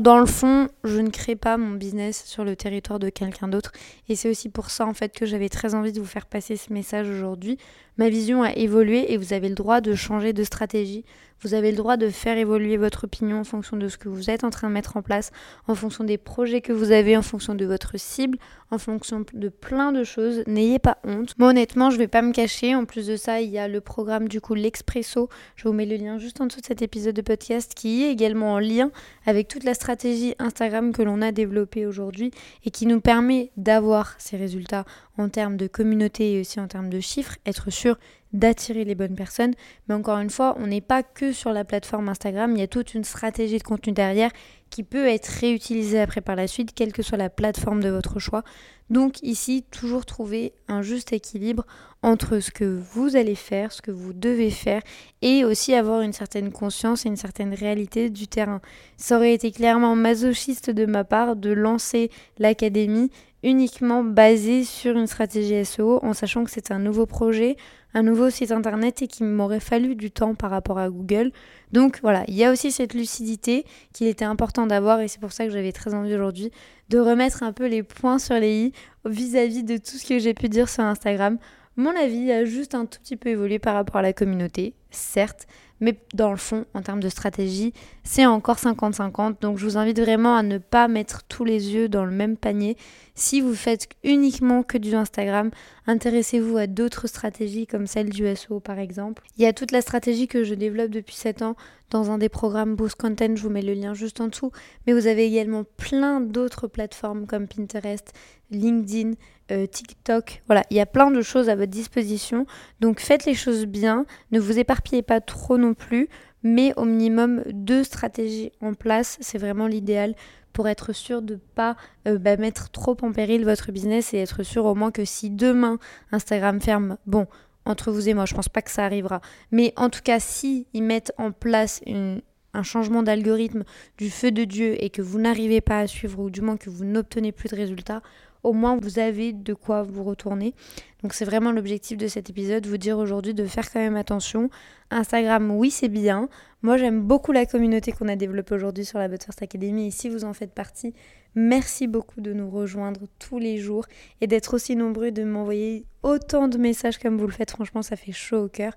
dans 0.00 0.18
le 0.18 0.24
fond, 0.26 0.68
je 0.82 0.98
ne 0.98 1.10
crée 1.10 1.36
pas 1.36 1.58
mon 1.58 1.72
business 1.72 2.24
sur 2.24 2.42
le 2.42 2.56
territoire 2.56 2.98
de 2.98 3.10
quelqu'un 3.10 3.48
d'autre. 3.48 3.72
Et 4.08 4.16
c'est 4.16 4.30
aussi 4.30 4.48
pour 4.48 4.70
ça, 4.70 4.86
en 4.86 4.94
fait, 4.94 5.14
que 5.14 5.26
j'avais 5.26 5.50
très 5.50 5.74
envie 5.74 5.92
de 5.92 6.00
vous 6.00 6.06
faire 6.06 6.24
passer 6.24 6.56
ce 6.56 6.72
message 6.72 7.08
aujourd'hui. 7.08 7.58
Ma 7.98 8.08
vision 8.08 8.42
a 8.42 8.54
évolué 8.54 9.12
et 9.12 9.18
vous 9.18 9.34
avez 9.34 9.50
le 9.50 9.54
droit 9.54 9.82
de 9.82 9.94
changer 9.94 10.32
de 10.32 10.42
stratégie. 10.42 11.04
Vous 11.44 11.52
avez 11.52 11.70
le 11.70 11.76
droit 11.76 11.98
de 11.98 12.08
faire 12.08 12.38
évoluer 12.38 12.78
votre 12.78 13.04
opinion 13.04 13.40
en 13.40 13.44
fonction 13.44 13.76
de 13.76 13.88
ce 13.88 13.98
que 13.98 14.08
vous 14.08 14.30
êtes 14.30 14.44
en 14.44 14.50
train 14.50 14.68
de 14.68 14.72
mettre 14.72 14.96
en 14.96 15.02
place, 15.02 15.30
en 15.68 15.74
fonction 15.74 16.02
des 16.02 16.16
projets 16.16 16.62
que 16.62 16.72
vous 16.72 16.90
avez, 16.90 17.18
en 17.18 17.22
fonction 17.22 17.54
de 17.54 17.66
votre 17.66 17.98
cible, 18.00 18.38
en 18.70 18.78
fonction 18.78 19.26
de 19.30 19.48
plein 19.50 19.92
de 19.92 20.04
choses. 20.04 20.42
N'ayez 20.46 20.78
pas 20.78 20.96
honte. 21.04 21.34
Moi, 21.38 21.50
honnêtement, 21.50 21.90
je 21.90 21.98
vais 21.98 22.08
pas 22.08 22.22
me 22.22 22.32
cacher. 22.32 22.74
En 22.74 22.86
plus 22.86 23.06
de 23.06 23.16
ça, 23.16 23.42
il 23.42 23.50
y 23.50 23.58
a 23.58 23.68
le 23.68 23.82
programme, 23.82 24.26
du 24.26 24.40
coup, 24.40 24.54
l'Expresso. 24.54 25.28
Je 25.56 25.68
vous 25.68 25.74
mets 25.74 25.84
le 25.84 25.96
lien 25.96 26.16
juste 26.16 26.40
en 26.40 26.46
dessous 26.46 26.62
de 26.62 26.66
cet 26.66 26.80
épisode 26.80 27.14
de 27.14 27.20
podcast 27.20 27.74
qui 27.74 28.04
est 28.04 28.10
également 28.10 28.54
en 28.54 28.58
lien 28.58 28.90
avec 29.26 29.46
toute 29.46 29.64
la 29.64 29.74
stratégie 29.74 30.34
Instagram 30.38 30.94
que 30.94 31.02
l'on 31.02 31.20
a 31.20 31.30
développée 31.30 31.84
aujourd'hui 31.84 32.30
et 32.64 32.70
qui 32.70 32.86
nous 32.86 33.02
permet 33.02 33.50
d'avoir 33.58 34.14
ces 34.16 34.38
résultats 34.38 34.86
en 35.18 35.28
termes 35.28 35.58
de 35.58 35.66
communauté 35.66 36.32
et 36.32 36.40
aussi 36.40 36.58
en 36.58 36.68
termes 36.68 36.88
de 36.88 37.00
chiffres, 37.00 37.36
être 37.44 37.70
sûr 37.70 37.98
d'attirer 38.34 38.84
les 38.84 38.94
bonnes 38.94 39.14
personnes. 39.14 39.54
Mais 39.88 39.94
encore 39.94 40.18
une 40.18 40.28
fois, 40.28 40.54
on 40.58 40.66
n'est 40.66 40.82
pas 40.82 41.02
que 41.02 41.32
sur 41.32 41.52
la 41.52 41.64
plateforme 41.64 42.10
Instagram, 42.10 42.52
il 42.54 42.58
y 42.58 42.62
a 42.62 42.66
toute 42.66 42.92
une 42.92 43.04
stratégie 43.04 43.58
de 43.58 43.62
contenu 43.62 43.94
derrière 43.94 44.30
qui 44.68 44.82
peut 44.82 45.06
être 45.06 45.28
réutilisée 45.28 46.00
après 46.00 46.20
par 46.20 46.34
la 46.34 46.48
suite, 46.48 46.74
quelle 46.74 46.92
que 46.92 47.02
soit 47.02 47.16
la 47.16 47.30
plateforme 47.30 47.80
de 47.80 47.90
votre 47.90 48.18
choix. 48.18 48.42
Donc 48.90 49.22
ici, 49.22 49.64
toujours 49.70 50.04
trouver 50.04 50.52
un 50.66 50.82
juste 50.82 51.12
équilibre 51.12 51.64
entre 52.02 52.40
ce 52.40 52.50
que 52.50 52.64
vous 52.64 53.16
allez 53.16 53.36
faire, 53.36 53.70
ce 53.70 53.80
que 53.80 53.92
vous 53.92 54.12
devez 54.12 54.50
faire, 54.50 54.82
et 55.22 55.44
aussi 55.44 55.74
avoir 55.74 56.00
une 56.00 56.12
certaine 56.12 56.50
conscience 56.50 57.06
et 57.06 57.08
une 57.08 57.16
certaine 57.16 57.54
réalité 57.54 58.10
du 58.10 58.26
terrain. 58.26 58.60
Ça 58.96 59.16
aurait 59.16 59.32
été 59.32 59.52
clairement 59.52 59.94
masochiste 59.94 60.70
de 60.70 60.86
ma 60.86 61.04
part 61.04 61.36
de 61.36 61.50
lancer 61.50 62.10
l'académie 62.38 63.10
uniquement 63.44 64.02
basé 64.02 64.64
sur 64.64 64.96
une 64.96 65.06
stratégie 65.06 65.64
SEO 65.64 66.00
en 66.02 66.14
sachant 66.14 66.44
que 66.44 66.50
c'est 66.50 66.70
un 66.70 66.78
nouveau 66.78 67.06
projet, 67.06 67.56
un 67.94 68.02
nouveau 68.02 68.28
site 68.28 68.52
internet 68.52 69.02
et 69.02 69.06
qu'il 69.06 69.26
m'aurait 69.26 69.60
fallu 69.60 69.94
du 69.94 70.10
temps 70.10 70.34
par 70.34 70.50
rapport 70.50 70.78
à 70.78 70.90
Google. 70.90 71.30
Donc 71.72 72.00
voilà, 72.02 72.24
il 72.28 72.34
y 72.34 72.44
a 72.44 72.52
aussi 72.52 72.72
cette 72.72 72.92
lucidité 72.92 73.64
qu'il 73.92 74.08
était 74.08 74.24
important 74.24 74.66
d'avoir 74.66 75.00
et 75.00 75.08
c'est 75.08 75.20
pour 75.20 75.32
ça 75.32 75.46
que 75.46 75.52
j'avais 75.52 75.72
très 75.72 75.94
envie 75.94 76.14
aujourd'hui 76.14 76.50
de 76.90 76.98
remettre 76.98 77.42
un 77.42 77.52
peu 77.52 77.66
les 77.66 77.82
points 77.82 78.18
sur 78.18 78.34
les 78.34 78.66
i 78.66 78.72
vis-à-vis 79.06 79.62
-vis 79.62 79.64
de 79.64 79.76
tout 79.76 79.96
ce 79.96 80.06
que 80.06 80.18
j'ai 80.18 80.34
pu 80.34 80.48
dire 80.48 80.68
sur 80.68 80.84
Instagram. 80.84 81.38
Mon 81.76 81.96
avis 81.96 82.30
a 82.30 82.44
juste 82.44 82.74
un 82.74 82.86
tout 82.86 83.00
petit 83.00 83.16
peu 83.16 83.30
évolué 83.30 83.58
par 83.58 83.74
rapport 83.74 83.96
à 83.96 84.02
la 84.02 84.12
communauté, 84.12 84.74
certes, 84.90 85.46
mais 85.80 85.98
dans 86.14 86.30
le 86.30 86.36
fond, 86.36 86.64
en 86.72 86.82
termes 86.82 87.00
de 87.00 87.08
stratégie, 87.08 87.72
c'est 88.04 88.26
encore 88.26 88.56
50-50. 88.56 89.40
Donc 89.40 89.58
je 89.58 89.64
vous 89.64 89.76
invite 89.76 90.00
vraiment 90.00 90.36
à 90.36 90.42
ne 90.42 90.58
pas 90.58 90.86
mettre 90.86 91.24
tous 91.24 91.44
les 91.44 91.74
yeux 91.74 91.88
dans 91.88 92.04
le 92.04 92.12
même 92.12 92.36
panier. 92.36 92.76
Si 93.14 93.40
vous 93.40 93.54
faites 93.54 93.88
uniquement 94.04 94.62
que 94.62 94.78
du 94.78 94.94
Instagram, 94.94 95.50
intéressez-vous 95.86 96.56
à 96.56 96.66
d'autres 96.66 97.08
stratégies 97.08 97.66
comme 97.66 97.86
celle 97.86 98.10
du 98.10 98.24
SEO 98.34 98.60
par 98.60 98.78
exemple. 98.78 99.24
Il 99.36 99.42
y 99.42 99.46
a 99.46 99.52
toute 99.52 99.72
la 99.72 99.80
stratégie 99.80 100.28
que 100.28 100.44
je 100.44 100.54
développe 100.54 100.90
depuis 100.90 101.16
7 101.16 101.42
ans 101.42 101.56
dans 101.90 102.10
un 102.10 102.18
des 102.18 102.28
programmes 102.28 102.76
Boost 102.76 102.96
Content, 102.96 103.36
je 103.36 103.42
vous 103.42 103.50
mets 103.50 103.62
le 103.62 103.74
lien 103.74 103.94
juste 103.94 104.20
en 104.20 104.28
dessous. 104.28 104.52
Mais 104.86 104.92
vous 104.92 105.06
avez 105.06 105.26
également 105.26 105.64
plein 105.76 106.20
d'autres 106.20 106.66
plateformes 106.66 107.26
comme 107.26 107.46
Pinterest, 107.46 108.12
LinkedIn, 108.50 109.12
euh, 109.50 109.66
TikTok. 109.66 110.42
Voilà, 110.46 110.64
il 110.70 110.76
y 110.76 110.80
a 110.80 110.86
plein 110.86 111.10
de 111.10 111.22
choses 111.22 111.48
à 111.48 111.56
votre 111.56 111.70
disposition. 111.70 112.46
Donc 112.80 113.00
faites 113.00 113.26
les 113.26 113.34
choses 113.34 113.66
bien, 113.66 114.06
ne 114.32 114.40
vous 114.40 114.58
éparpillez 114.58 115.02
pas 115.02 115.20
trop 115.20 115.58
non 115.58 115.74
plus, 115.74 116.08
mais 116.42 116.72
au 116.76 116.84
minimum 116.84 117.42
deux 117.52 117.84
stratégies 117.84 118.52
en 118.60 118.74
place, 118.74 119.16
c'est 119.20 119.38
vraiment 119.38 119.66
l'idéal 119.66 120.14
pour 120.52 120.68
être 120.68 120.92
sûr 120.92 121.20
de 121.20 121.34
ne 121.34 121.38
pas 121.38 121.76
euh, 122.06 122.18
bah, 122.18 122.36
mettre 122.36 122.70
trop 122.70 122.96
en 123.02 123.12
péril 123.12 123.44
votre 123.44 123.72
business 123.72 124.14
et 124.14 124.18
être 124.18 124.42
sûr 124.42 124.64
au 124.64 124.74
moins 124.74 124.90
que 124.90 125.04
si 125.04 125.28
demain 125.30 125.78
Instagram 126.12 126.60
ferme, 126.60 126.96
bon, 127.06 127.26
entre 127.66 127.90
vous 127.90 128.08
et 128.08 128.14
moi, 128.14 128.24
je 128.24 128.34
pense 128.34 128.48
pas 128.48 128.62
que 128.62 128.70
ça 128.70 128.84
arrivera, 128.84 129.20
mais 129.50 129.72
en 129.76 129.90
tout 129.90 130.02
cas, 130.02 130.20
si 130.20 130.66
ils 130.74 130.82
mettent 130.82 131.12
en 131.18 131.32
place 131.32 131.80
un 131.86 132.62
changement 132.62 133.02
d'algorithme 133.02 133.64
du 133.98 134.10
feu 134.10 134.30
de 134.30 134.44
Dieu 134.44 134.82
et 134.82 134.90
que 134.90 135.02
vous 135.02 135.18
n'arrivez 135.18 135.60
pas 135.60 135.80
à 135.80 135.86
suivre 135.86 136.20
ou 136.20 136.30
du 136.30 136.40
moins 136.40 136.56
que 136.56 136.70
vous 136.70 136.84
n'obtenez 136.84 137.32
plus 137.32 137.48
de 137.48 137.56
résultats, 137.56 138.02
au 138.44 138.52
moins 138.52 138.76
vous 138.76 138.98
avez 138.98 139.32
de 139.32 139.54
quoi 139.54 139.82
vous 139.82 140.04
retourner. 140.04 140.54
Donc 141.02 141.12
c'est 141.12 141.24
vraiment 141.24 141.50
l'objectif 141.50 141.98
de 141.98 142.06
cet 142.06 142.30
épisode, 142.30 142.66
vous 142.66 142.76
dire 142.76 142.98
aujourd'hui 142.98 143.34
de 143.34 143.44
faire 143.46 143.70
quand 143.72 143.80
même 143.80 143.96
attention. 143.96 144.50
Instagram, 144.90 145.50
oui 145.50 145.70
c'est 145.70 145.88
bien. 145.88 146.28
Moi 146.62 146.76
j'aime 146.76 147.02
beaucoup 147.02 147.32
la 147.32 147.46
communauté 147.46 147.92
qu'on 147.92 148.08
a 148.08 148.16
développée 148.16 148.54
aujourd'hui 148.54 148.84
sur 148.84 148.98
la 148.98 149.08
But 149.08 149.26
Academy 149.40 149.88
et 149.88 149.90
si 149.90 150.08
vous 150.08 150.24
en 150.24 150.32
faites 150.32 150.52
partie, 150.52 150.94
merci 151.34 151.86
beaucoup 151.88 152.20
de 152.20 152.32
nous 152.32 152.48
rejoindre 152.48 153.02
tous 153.18 153.38
les 153.38 153.58
jours 153.58 153.86
et 154.20 154.26
d'être 154.26 154.54
aussi 154.54 154.76
nombreux, 154.76 155.10
de 155.10 155.24
m'envoyer 155.24 155.84
autant 156.02 156.46
de 156.46 156.58
messages 156.58 156.98
comme 156.98 157.18
vous 157.18 157.26
le 157.26 157.32
faites. 157.32 157.50
Franchement 157.50 157.82
ça 157.82 157.96
fait 157.96 158.12
chaud 158.12 158.44
au 158.44 158.48
cœur. 158.48 158.74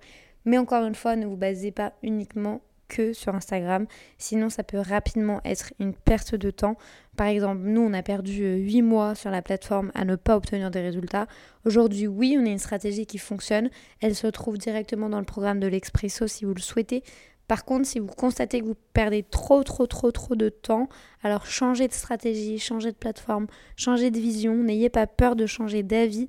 Mais 0.47 0.57
encore 0.57 0.85
une 0.85 0.95
fois, 0.95 1.17
ne 1.17 1.25
vous 1.25 1.35
basez 1.35 1.71
pas 1.71 1.91
uniquement 2.03 2.61
que 2.87 3.13
sur 3.13 3.35
Instagram. 3.35 3.85
Sinon, 4.17 4.49
ça 4.49 4.63
peut 4.63 4.79
rapidement 4.79 5.41
être 5.45 5.73
une 5.79 5.93
perte 5.93 6.35
de 6.35 6.51
temps. 6.51 6.77
Par 7.15 7.27
exemple, 7.27 7.61
nous, 7.63 7.81
on 7.81 7.93
a 7.93 8.03
perdu 8.03 8.55
8 8.55 8.79
euh, 8.79 8.83
mois 8.83 9.15
sur 9.15 9.31
la 9.31 9.41
plateforme 9.41 9.91
à 9.95 10.05
ne 10.05 10.15
pas 10.15 10.35
obtenir 10.35 10.71
des 10.71 10.81
résultats. 10.81 11.27
Aujourd'hui, 11.65 12.07
oui, 12.07 12.37
on 12.39 12.45
a 12.45 12.49
une 12.49 12.59
stratégie 12.59 13.05
qui 13.05 13.17
fonctionne. 13.17 13.69
Elle 14.01 14.15
se 14.15 14.27
trouve 14.27 14.57
directement 14.57 15.09
dans 15.09 15.19
le 15.19 15.25
programme 15.25 15.59
de 15.59 15.67
l'Expresso 15.67 16.27
si 16.27 16.45
vous 16.45 16.53
le 16.53 16.61
souhaitez. 16.61 17.03
Par 17.47 17.63
contre, 17.63 17.87
si 17.87 17.99
vous 17.99 18.07
constatez 18.07 18.59
que 18.59 18.65
vous 18.65 18.75
perdez 18.93 19.23
trop, 19.23 19.63
trop, 19.63 19.87
trop, 19.87 20.11
trop 20.11 20.35
de 20.35 20.49
temps, 20.49 20.89
alors 21.23 21.45
changez 21.45 21.87
de 21.87 21.93
stratégie, 21.93 22.59
changez 22.59 22.91
de 22.91 22.97
plateforme, 22.97 23.47
changez 23.77 24.11
de 24.11 24.19
vision. 24.19 24.55
N'ayez 24.55 24.89
pas 24.89 25.07
peur 25.07 25.35
de 25.35 25.45
changer 25.45 25.81
d'avis 25.81 26.27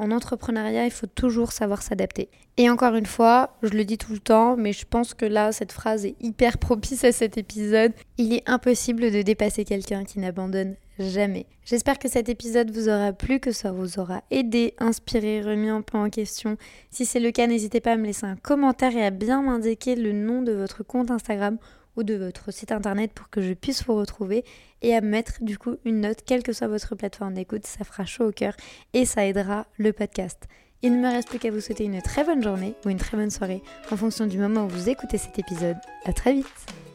en 0.00 0.10
entrepreneuriat, 0.10 0.86
il 0.86 0.90
faut 0.90 1.06
toujours 1.06 1.52
savoir 1.52 1.82
s'adapter. 1.82 2.30
Et 2.56 2.70
encore 2.70 2.94
une 2.94 3.06
fois, 3.06 3.56
je 3.62 3.70
le 3.70 3.84
dis 3.84 3.98
tout 3.98 4.12
le 4.12 4.18
temps, 4.18 4.56
mais 4.56 4.72
je 4.72 4.86
pense 4.88 5.14
que 5.14 5.26
là, 5.26 5.52
cette 5.52 5.72
phrase 5.72 6.06
est 6.06 6.16
hyper 6.20 6.58
propice 6.58 7.04
à 7.04 7.12
cet 7.12 7.36
épisode. 7.38 7.92
Il 8.18 8.32
est 8.32 8.48
impossible 8.48 9.10
de 9.10 9.22
dépasser 9.22 9.64
quelqu'un 9.64 10.04
qui 10.04 10.18
n'abandonne 10.18 10.76
jamais. 10.98 11.46
J'espère 11.64 11.98
que 11.98 12.08
cet 12.08 12.28
épisode 12.28 12.70
vous 12.70 12.88
aura 12.88 13.12
plu, 13.12 13.40
que 13.40 13.52
ça 13.52 13.72
vous 13.72 13.98
aura 13.98 14.22
aidé, 14.30 14.74
inspiré, 14.78 15.42
remis 15.42 15.68
un 15.68 15.82
peu 15.82 15.98
en 15.98 16.10
question. 16.10 16.56
Si 16.90 17.06
c'est 17.06 17.20
le 17.20 17.30
cas, 17.30 17.46
n'hésitez 17.46 17.80
pas 17.80 17.92
à 17.92 17.96
me 17.96 18.06
laisser 18.06 18.26
un 18.26 18.36
commentaire 18.36 18.96
et 18.96 19.04
à 19.04 19.10
bien 19.10 19.42
m'indiquer 19.42 19.96
le 19.96 20.12
nom 20.12 20.42
de 20.42 20.52
votre 20.52 20.82
compte 20.82 21.10
Instagram 21.10 21.58
de 22.02 22.14
votre 22.14 22.52
site 22.52 22.72
internet 22.72 23.12
pour 23.12 23.30
que 23.30 23.40
je 23.40 23.52
puisse 23.52 23.84
vous 23.84 23.94
retrouver 23.94 24.44
et 24.82 24.94
à 24.94 25.00
mettre 25.00 25.42
du 25.42 25.58
coup 25.58 25.76
une 25.84 26.00
note, 26.00 26.18
quelle 26.24 26.42
que 26.42 26.52
soit 26.52 26.68
votre 26.68 26.94
plateforme 26.94 27.34
d'écoute, 27.34 27.66
ça 27.66 27.84
fera 27.84 28.04
chaud 28.04 28.28
au 28.28 28.32
cœur 28.32 28.54
et 28.92 29.04
ça 29.04 29.26
aidera 29.26 29.66
le 29.76 29.92
podcast. 29.92 30.44
Il 30.82 30.92
ne 30.92 30.98
me 30.98 31.12
reste 31.12 31.28
plus 31.28 31.38
qu'à 31.38 31.50
vous 31.50 31.60
souhaiter 31.60 31.84
une 31.84 32.00
très 32.00 32.24
bonne 32.24 32.42
journée 32.42 32.74
ou 32.84 32.88
une 32.88 32.96
très 32.98 33.16
bonne 33.16 33.30
soirée 33.30 33.62
en 33.90 33.96
fonction 33.96 34.26
du 34.26 34.38
moment 34.38 34.64
où 34.64 34.68
vous 34.68 34.88
écoutez 34.88 35.18
cet 35.18 35.38
épisode. 35.38 35.76
À 36.06 36.12
très 36.12 36.32
vite 36.32 36.89